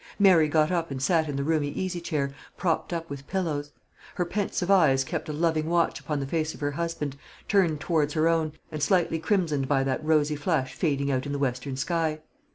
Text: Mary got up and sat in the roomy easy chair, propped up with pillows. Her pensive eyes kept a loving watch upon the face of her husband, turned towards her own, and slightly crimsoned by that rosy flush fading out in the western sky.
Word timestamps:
Mary 0.17 0.47
got 0.47 0.71
up 0.71 0.89
and 0.89 0.99
sat 0.99 1.29
in 1.29 1.35
the 1.35 1.43
roomy 1.43 1.67
easy 1.67 2.01
chair, 2.01 2.31
propped 2.57 2.91
up 2.91 3.07
with 3.07 3.27
pillows. 3.27 3.71
Her 4.15 4.25
pensive 4.25 4.71
eyes 4.71 5.03
kept 5.03 5.29
a 5.29 5.31
loving 5.31 5.69
watch 5.69 5.99
upon 5.99 6.19
the 6.19 6.25
face 6.25 6.55
of 6.55 6.59
her 6.59 6.71
husband, 6.71 7.15
turned 7.47 7.79
towards 7.81 8.13
her 8.15 8.27
own, 8.27 8.53
and 8.71 8.81
slightly 8.81 9.19
crimsoned 9.19 9.67
by 9.67 9.83
that 9.83 10.03
rosy 10.03 10.35
flush 10.35 10.73
fading 10.73 11.11
out 11.11 11.27
in 11.27 11.33
the 11.33 11.37
western 11.37 11.77
sky. 11.77 12.21